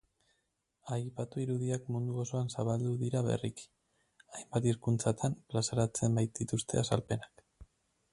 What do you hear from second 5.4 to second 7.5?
plazaratzen baitituzte azalpenak.